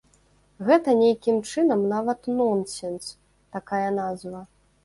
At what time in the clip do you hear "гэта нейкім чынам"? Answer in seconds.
0.69-1.85